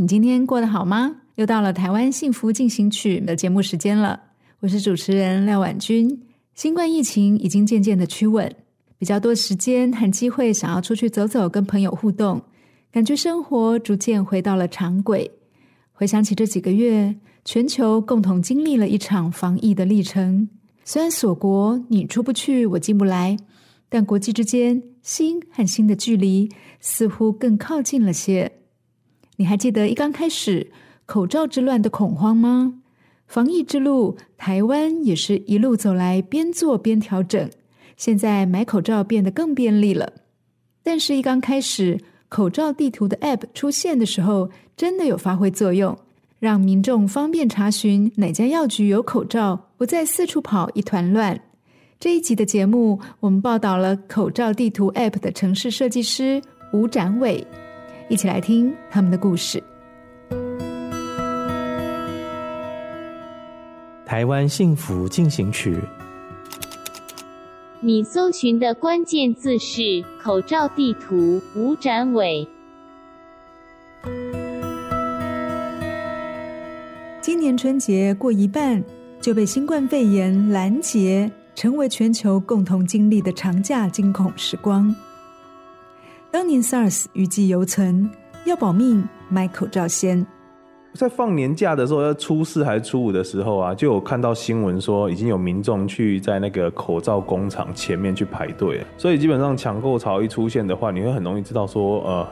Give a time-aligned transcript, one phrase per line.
[0.00, 1.14] 你今天过得好吗？
[1.34, 4.18] 又到了台湾幸福进行曲的节目时间了，
[4.60, 6.22] 我是主持人廖婉君。
[6.54, 8.50] 新冠疫情已经渐渐的趋稳，
[8.96, 12.40] 比较多时间和机会想要出去走走，跟朋友互动，
[12.90, 15.30] 感觉生活逐渐回到了常轨。
[15.92, 20.48] 回想起这几个月，全球共同经历了一场防疫的历程。
[20.82, 23.36] 虽然锁国，你出不去，我进不来，
[23.90, 26.48] 但国际之间心和心的距离
[26.80, 28.50] 似乎更靠近了些。
[29.40, 30.70] 你还记得一刚开始
[31.06, 32.74] 口罩之乱的恐慌吗？
[33.26, 37.48] 防疫之路，台湾也是一路走来，边做边调整。
[37.96, 40.12] 现在买口罩变得更便利了，
[40.82, 45.96] 但是，一刚开始口罩地图的 App 出现的时候，真的有发挥作用，
[46.38, 51.40] 让民众方便查询哪家药局有口罩，不再四处跑一团乱。
[51.98, 56.42] 这一集的节目，我们报道了口罩地图 App 的城市设计师
[56.74, 57.46] 吴展伟，
[58.10, 59.62] 一起来听他们的故事。
[64.04, 65.78] 台湾幸福进行曲。
[67.78, 72.46] 你搜寻的关键字是“口罩地图”吴展伟。
[77.20, 78.82] 今年春节过一半
[79.20, 84.92] 就被新冠肺炎拦截，成为全球共同经历的长假惊恐时光。
[86.32, 88.08] 当年 SARS 余悸犹存，
[88.46, 90.24] 要保命，买口罩先。
[90.94, 98.80] 在放年假的时候，要初四还是初五的时候啊，就有看到新闻说，已经有民众去在那个口罩工厂前面去排队。
[98.96, 102.28] 所以基本上抢购潮一出现的话，你会很容易知道说，呃，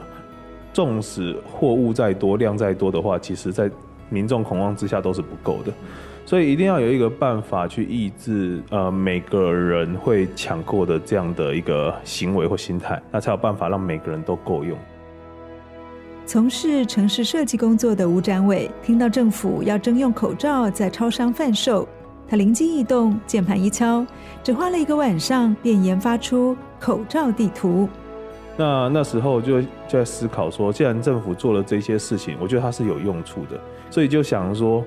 [0.71, 3.69] 纵使货物再多、量再多的话，其实在
[4.07, 5.73] 民众恐慌之下都是不够的。
[6.29, 14.77] 所以一定要有一个办法去抑制呃每个人会抢购的这样的一个行为或心态，那才有办法让每个人都够用。
[16.27, 21.89] 从事城市设计工作的吴展伟，听到政府要征用口罩在超商贩售，
[22.27, 24.05] 他灵机一动，键盘一敲，
[24.43, 27.89] 只花了一个晚上便研发出口罩地图。
[28.55, 33.59] 那那时候就就在思考说，既然政府做了这些事情，我觉得它是有用处的，
[33.89, 34.85] 所以就想说，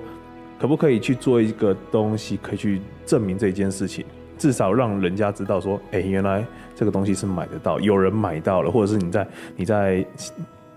[0.59, 4.05] 可不可以去做一个东西，可以去证明这件事情，
[4.37, 10.05] 至少让人家知道说，哎，原来这个东西是买得到，有人买到了，或者是你在你在。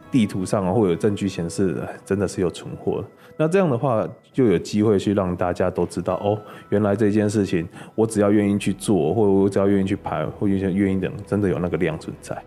[0.08, 3.04] 地图上啊，会有证据显示，真的是有存货。
[3.36, 6.38] 那这样的话，就有机会去让大家都知道哦，
[6.70, 12.40] 原来这件事情，我只要愿意去做，或者我只要愿意去排，或者愿意等，真的有那个量存在。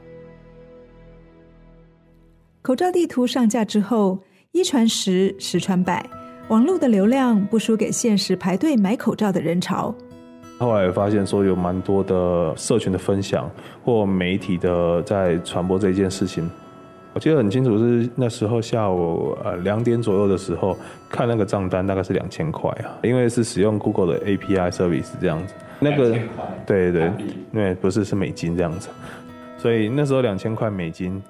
[2.62, 4.18] 口罩地图上架之后，
[4.54, 6.04] 一传十，十传百，
[6.50, 9.94] 网络的流量不输给现实排队买口罩的人潮。
[10.58, 13.48] 后来发现说，有蛮多的社群的分享，
[13.86, 16.50] 或媒体的在传播这件事情。
[17.14, 20.76] 我记得很清楚，是那时候下午呃两点左右的时候，
[21.08, 25.54] 看那个账单大概是两千块啊，因为是使用 Google 的 API service 这样子。
[25.80, 26.18] 那个
[26.66, 27.12] 对对，
[27.54, 28.90] 因为不是是美金这样子，
[29.60, 31.22] 所以那时候两千块美金，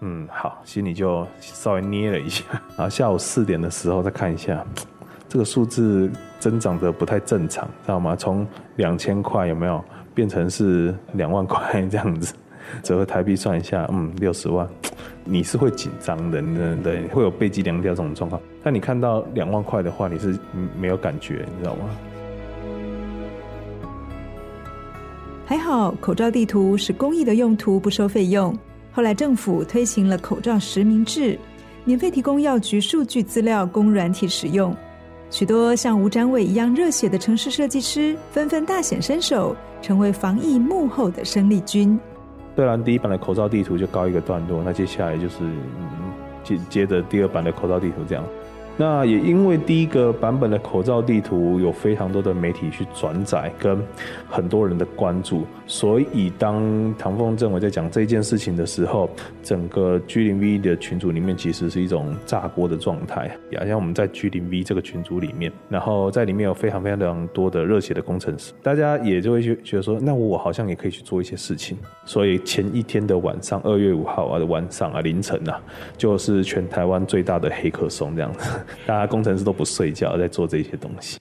[0.00, 2.44] 嗯，好，心里就稍微捏了一下。
[2.76, 4.64] 然后下午四点的时候再看一下，
[5.28, 8.14] 这个数字增长得不太正常，知道吗？
[8.14, 8.46] 从
[8.76, 9.84] 两千块有没有
[10.14, 12.34] 变成是两万块这样子？
[12.82, 14.68] 折合台币算一下，嗯，六十万，
[15.24, 18.40] 你是会紧张的，对对，会有背脊凉掉这种状况。
[18.62, 20.38] 但你看到两万块的话，你是
[20.78, 21.88] 没有感觉，你知道吗？
[25.46, 28.56] 还好，口罩地图是公益的用途，不收费用。
[28.98, 31.38] 后来政府推行了口罩实名制，
[31.84, 34.74] 免费提供药局数据资料供软体使用。
[35.30, 41.96] 许多像吴展伟一样热血的城市设计师，纷纷大显身手，成为防疫幕后的生力军。
[42.56, 45.36] 虽然第一版的口罩地图就告一个段落，那接下来就是
[46.42, 48.24] 接接着第二版的口罩地图这样。
[48.80, 53.76] 那也因为第一个版本的口罩地图有非常多的媒体去转载，跟
[54.30, 59.10] 很多人的关注，所以当唐凤政委在讲这件事情的时候，
[59.42, 63.36] 整个 G 零 V 的群组里面其实是一种炸锅的状态。
[63.58, 71.76] 好，像我们在 G 零 V 这个群组里面，然后在里面有非常非常多的热血的工程师，大家也就会去觉得说，那我好像也可以去做一些事情。
[72.04, 75.60] 所以前一天的晚上，二月五号啊的晚上啊凌晨啊，
[75.96, 78.48] 就是全台湾最大的黑客松这样子。
[78.86, 81.18] 大家工程师都不睡觉，在做这些东西。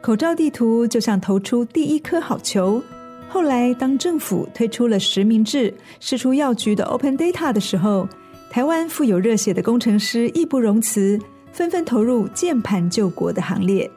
[0.00, 2.82] 口罩地图就像投出第一颗好球。
[3.28, 8.08] 后来，当政府推出了实名制，释出药局的 Open Data 的时候，
[8.50, 11.20] 台湾富有热血的工程师义不容辞，
[11.52, 13.90] 纷纷投入键盘救国的行列。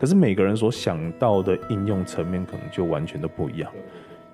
[0.00, 3.70] 可是每个人所想到的应用层面，可能就完全都不一样。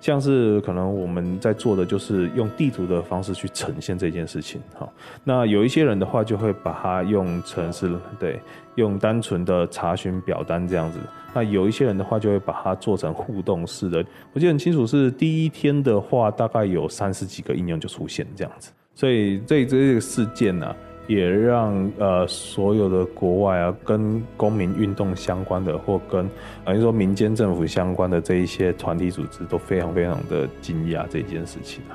[0.03, 7.89] 像是可能我们在做的就是用地图的方式去呈现这件事情，好，那有一些人的话就会把它用成是
[8.19, 8.41] 对，
[8.75, 10.99] 用单纯的查询表单这样子，
[11.33, 14.05] 那有一些人的话就会把它做成互动式的。
[14.33, 20.77] 我记得很清楚是第一天的话，大概有三十几个应用就出现这样子，所以这这个事件呢、啊。
[21.12, 26.29] 也让呃所有的国外啊，跟公民运动相关的，或跟
[26.64, 31.93] 等于说民间政府相关的这一些团体组织，都非常非常的惊讶这件事情啊，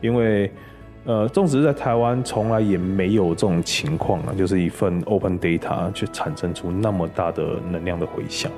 [0.00, 0.50] 因为
[1.04, 8.52] 呃，纵使在台湾，从来也没有这种情况啊，就是一份 open data 去产生出那么大的能量的回响。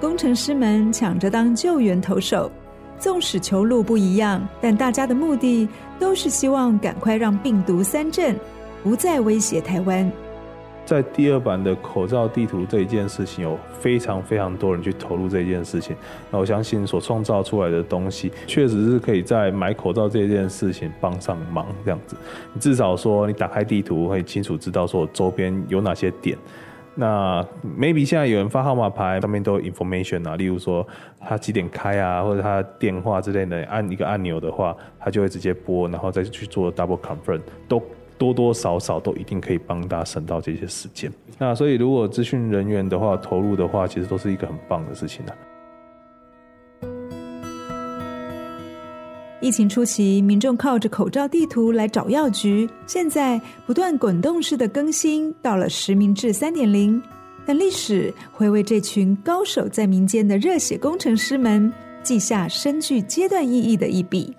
[0.00, 2.50] 工程师们抢着当救援投手。
[2.98, 5.68] 纵使球路不一样，但大家的目的
[5.98, 8.36] 都是希望赶快让病毒三振，
[8.82, 10.10] 不再威胁台湾。
[10.84, 15.96] 在第二版的口罩地图这一件事情，有非常非常多人去投入这件事情。
[16.30, 21.66] 那我相信所创造出来的东西，确实是可以在买口罩这件事情帮上忙。
[21.84, 22.14] 这样子，
[22.52, 26.38] 你至少说你打开地图，会清楚知道说周边有哪些点。
[26.98, 27.46] 那
[27.78, 30.86] maybe 现在有人发号码牌，上面都有 information 啊，例如说
[31.20, 37.82] 他几点开啊，或者他电话之类的，按一个按钮的话，他就会直接拨，然后再去做 double confirm，都
[38.16, 41.12] 多多少少都一定可以帮大家省到这些时间。
[41.38, 45.36] 那所以如果资讯人员的话投入的话，其实都是一个很棒的事情啊。
[49.46, 52.68] 疫情初期，民众靠着口罩地图来找药局。
[52.84, 57.00] 现在不断滚动式的更新，到了实名制三点零，
[57.46, 61.72] 但历史会为这群高手在民间的热血工程师们
[62.02, 64.34] 记下深具阶段意义的一笔。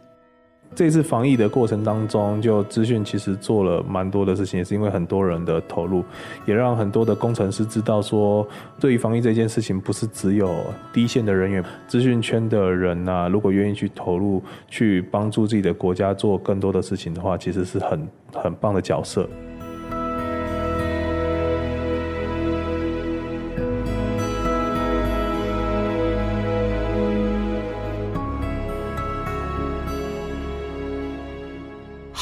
[0.77, 6.05] 这次防疫的过程当中，就资讯其实做了蛮多的事情，也是因为很多人的投入，
[6.45, 8.47] 也让很多的工程师知道说，
[8.79, 10.55] 对于防疫这件事情，不是只有
[10.93, 19.27] 第一线的人员，资讯圈的人呐、如果愿意去投入，去帮助自己的国家做更多的事情的话，其实是很很棒的角色。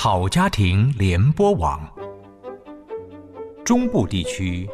[0.05, 1.81] 好家庭联播网，
[3.65, 4.69] 中部地区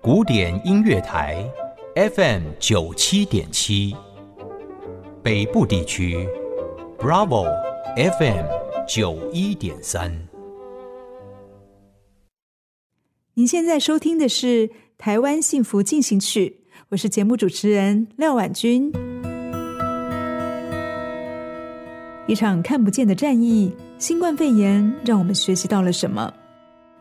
[0.00, 1.46] 古典音乐台
[1.94, 3.94] FM 九七点七，
[5.22, 6.26] 北部地区
[6.98, 7.44] Bravo
[7.96, 8.46] FM
[8.88, 10.10] 九一点三。
[13.34, 18.90] 您现在收听的是《台湾幸福进行曲》，我是节目主持人廖婉君。
[22.32, 26.32] 一场看不见的战役，新冠肺炎让我们学习到了什么？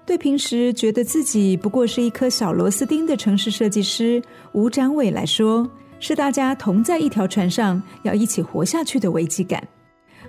[0.06, 4.22] 对平时觉得自己不过是一颗小螺丝钉的城市设计师
[4.52, 5.66] 吴展伟来说，
[6.02, 9.66] 是大家同在一条船上要一起活下去的危机感。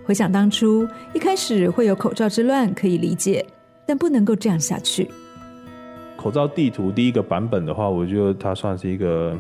[0.05, 3.45] 回想当初，一开始会有口罩之乱可以理解，
[3.85, 5.11] 但不能够这样下去。
[6.17, 9.37] 口罩地图第一个版本的话，我觉得它算是一个。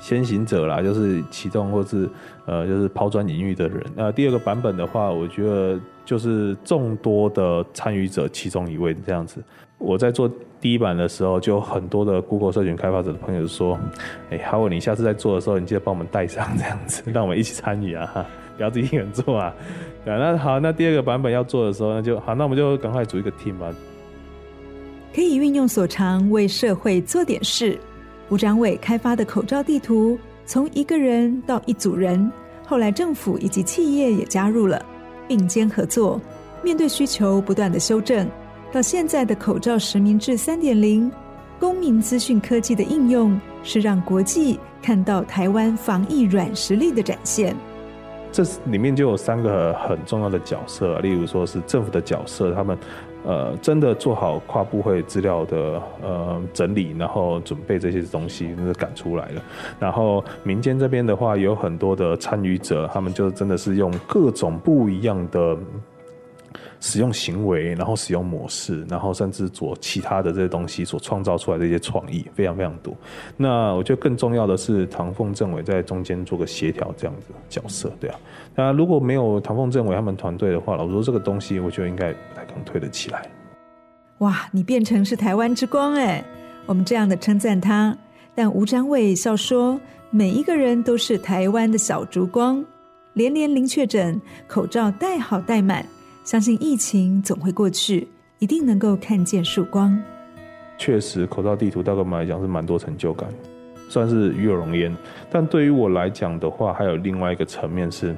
[0.00, 2.08] 先行者啦，就是启动或是
[2.46, 3.84] 呃，就是抛砖引玉的人。
[3.94, 9.42] 那第二个版本的话，我觉得就是众多的参与者其中一位这样子。
[9.78, 10.28] 我在做
[10.60, 13.78] 第一版的时候，就很多的 Google 社群开发者的朋友说
[14.30, 18.26] ：“哎，哈维，你下次在做的时候，你记得帮我们带上这样子， 让我们一起参与啊，
[18.56, 19.54] 不要自己一个人做啊。”
[20.04, 23.72] 对，那好，那第二个版本要做的时候，那就好，那我们就赶快组一个 team 吧。
[25.14, 27.78] 可以运用所长为社会做点事。
[28.30, 32.30] 吴长伟开发的口罩地图，从一个人到一组人，
[32.66, 34.84] 后来政府以及企业也加入了，
[35.26, 36.20] 并肩合作，
[36.62, 38.28] 面对需求不断的修正，
[38.70, 41.10] 到现在的口罩实名制三点零，
[41.58, 47.56] 公民资讯科技的应用是让国际看到台湾防疫软实力的展现。
[48.30, 52.76] 这里面就有三个很重要的角色，例如说是政府的角色，他们。
[53.24, 59.42] 呃，真的做好跨部会资料的呃整理，然后准备这些东西，那就赶出来了。
[59.78, 65.56] 然后民间这边的话，有很多的参与者，他们就真的是用各种不一样的。
[66.80, 72.94] 使用行为，然后使用模式，然后甚至做其他的这些东西所创造出来的一些创意，非常非常多。
[73.36, 78.18] 那我觉得更重要的是唐凤政委在中间做个协调这样子角色，对啊。
[78.54, 83.28] 那如果没有唐凤政委他们团队的话，老实说这个东西我觉得应该不太可能推得起来。
[84.18, 86.24] 哇，你变成是台湾之光哎！
[86.66, 87.96] 我们这样的称赞他，
[88.34, 89.80] 但吴展伟笑说，
[90.10, 92.64] 每一个人都是台湾的小烛光。
[93.14, 95.84] 连连零确诊，口罩戴好戴满。
[96.28, 98.06] 相信疫情总会过去，
[98.38, 99.98] 一定能够看见曙光。
[100.76, 103.26] 确实，口罩地图对我们来讲是蛮多成就感，
[103.88, 104.94] 算是与有荣焉。
[105.30, 108.14] 但对于我来讲的话，还有另外一个层面是。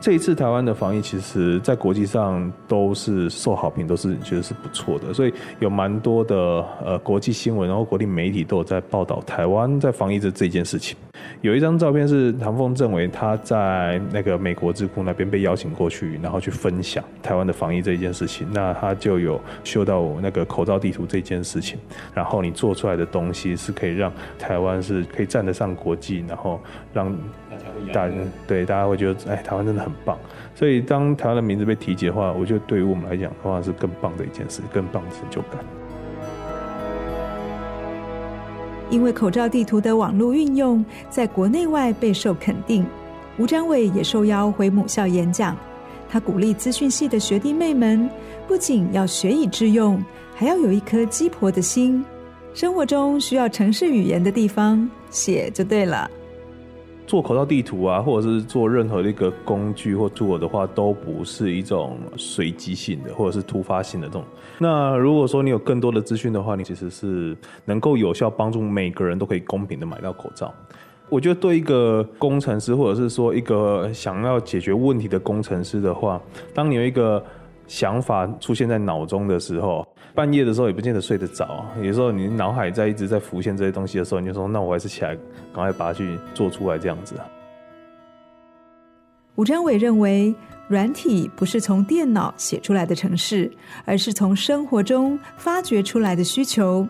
[0.00, 10.96] 这一次台湾的防疫，其实在国际上都是受好评，都是觉得是不错的，所以有蛮多的呃国际新闻，然后国际媒体都有在报道台湾在防疫的这件事情。
[11.40, 18.46] 有一张照片是唐凤政委他在那个美国智库那边被邀请过去，然后去分享台湾的防疫这一件事情。
[18.52, 21.78] 那他就有秀到我那个口罩地图这件事情，
[22.14, 26.60] 然后你做出来的东西是可以让台湾是可以站得上国际，然后
[26.92, 27.16] 让。
[27.92, 28.14] 大家
[28.46, 30.16] 对大家会觉得，哎，台湾真的很棒。
[30.54, 35.79] 所以当台湾的名字被提及的话，我觉得对于我们来讲的话是更棒的一件事，更棒的成就感。
[38.90, 42.84] 因为口罩地图的网络运用在国内外备受肯定，
[43.38, 45.56] 吴张伟也受邀回母校演讲。
[46.08, 48.10] 他鼓励资讯系的学弟妹们，
[48.48, 50.04] 不仅要学以致用，
[50.34, 52.04] 还要有一颗鸡婆的心。
[52.52, 56.10] 生活中需要城市语言的地方，写就对了。
[57.10, 64.22] 做口罩地图啊，或者是做任何的一个工具或 tool 的话，都不是一种随机性的或者是突发性的这种。
[64.58, 70.54] 那如果说你有更多的资讯的话，你其实是能够有效帮助每个人都可以公平的买到口罩。
[71.08, 76.20] 我觉得对一个工程师，或者是说一个想要解决问题的工程师的话，
[76.54, 77.20] 当你有一个
[77.70, 81.64] 想法出现在脑中的时候，半夜的时候也不见得睡得着。
[81.80, 85.14] 有时候你脑海在一直在浮现这些东西的时候，你就说：“那我还是起来，
[85.54, 87.14] 赶快把它去做出来。”这样子。
[89.36, 90.34] 吴展伟认为，
[90.66, 93.48] 软体不是从电脑写出来的程式，
[93.84, 96.84] 而是从生活中发掘出来的需求。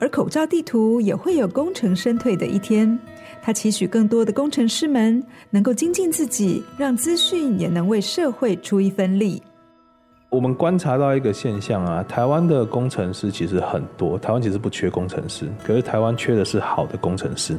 [0.00, 2.98] 而口罩地图也会有功成身退的一天。
[3.40, 9.40] 他期许更多的工程师们能够精进自己，让资讯也能为社会出一分力。
[10.30, 17.58] 我们观察到一个现象啊，台湾的工程师其实很多，台湾其实不缺工程师，可是台湾缺的是好的工程师。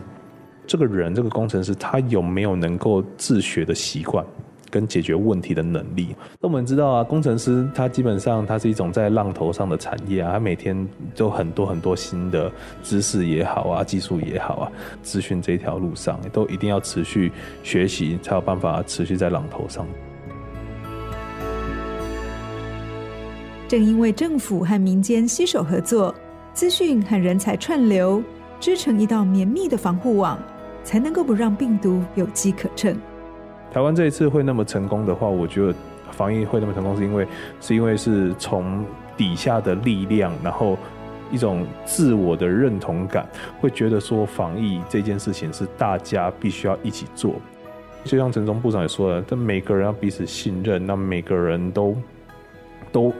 [0.67, 4.23] 这个人，这个工程师，他有没有能够自学的习惯
[4.69, 6.15] 跟解决问题的能力？
[6.39, 12.51] 那我们知道啊，工程师他基本上他是一种在浪头上的产业啊，他每天都很多很多新的
[12.83, 14.71] 知识也好啊，技术也好啊，
[15.01, 17.31] 资讯这条路上都一定要持续
[17.63, 19.87] 学习，才有办法持续在浪头上。
[23.69, 26.13] 正因为政府和民间携手合作，
[26.53, 28.19] 资讯和人才串流，
[28.59, 30.39] 织成一道绵密的防护网，
[30.83, 32.97] 才能够不让病毒有机可乘。
[33.71, 35.75] 台湾这一次会那么成功的话，我觉得
[36.09, 37.27] 防疫会那么成功，是因为
[37.61, 38.83] 是因为是从
[39.15, 40.75] 底下的力量，然后
[41.29, 43.29] 一种自我的认同感，
[43.61, 47.35] 会觉得说防疫这件事情是大家必须要一起做。
[48.03, 51.95] 就像陈忠部长也说了，但每个人要彼此信任，那每个人都
[52.91, 53.13] 都。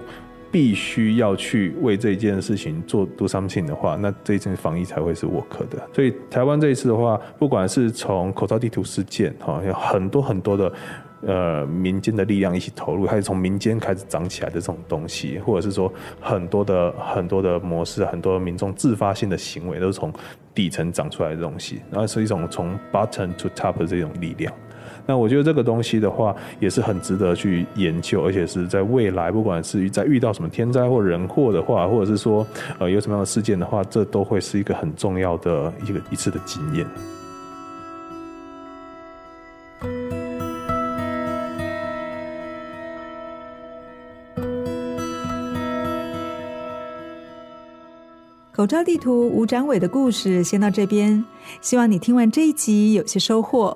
[0.51, 5.87] 必须要去为这件事情做 do something 的话，那这一次防疫才会是 work 的。
[5.93, 10.73] 所以台湾这一次的话，不管是从口罩地图事件哈，有很多很多的
[11.21, 20.11] 呃民间的力量一起投入，还是从民间开始长起来的这种东西，或者是说很多的很多的模式，很多民众自发性的行为，都是从
[20.55, 24.51] 底层长出来的东西，然后是一种从 bottom to top 的这种力量。
[25.09, 32.45] 那我觉得这个东西的话，也是很值得去研究，而且是在未来，不管是在遇到什么天灾或人祸的话，或者是说
[32.77, 36.85] 呃有什么样的事件的话，这都会是一个很重要的一个一次的经验。
[48.51, 51.25] 口罩地图吴展伟的故事先到这边，
[51.61, 53.75] 希望你听完这一集有些收获。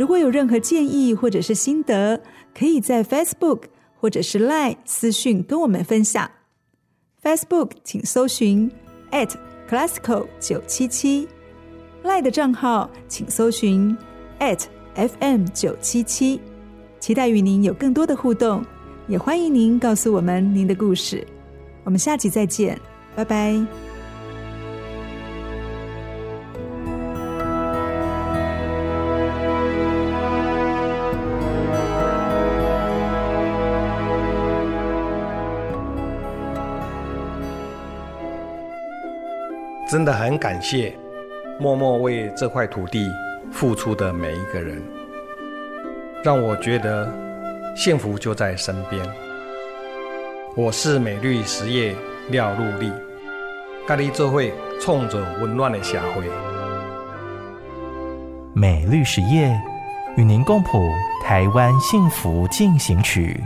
[0.00, 2.18] 如果有任何建议或者是心得，
[2.58, 3.64] 可以在 Facebook
[4.00, 6.30] 或者是 Line 私讯跟我们分享。
[7.22, 8.72] Facebook 请搜寻
[9.10, 9.30] at
[9.68, 11.28] @classical 九七七
[12.02, 13.94] ，Line 的账号请搜寻
[14.38, 14.62] at
[14.94, 16.40] @FM 九七七。
[16.98, 18.64] 期待与您有更多的互动，
[19.06, 21.22] 也欢迎您告诉我们您的故事。
[21.84, 22.80] 我们下集再见，
[23.14, 23.89] 拜拜。
[39.90, 40.96] 真的很感谢
[41.58, 43.12] 默默为这块土地
[43.50, 44.80] 付出的每一个人，
[46.22, 47.12] 让我觉得
[47.74, 49.04] 幸福就在身边。
[50.54, 51.92] 我是美绿实业
[52.28, 52.92] 廖禄立，
[53.84, 56.22] 咖喱这会冲着温暖的社会。
[58.54, 59.52] 美绿实业
[60.16, 60.88] 与您共谱
[61.24, 63.42] 台湾幸福进行曲。